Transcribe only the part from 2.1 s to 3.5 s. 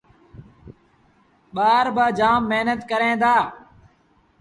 جآم مهنت ڪريݩ دآ۔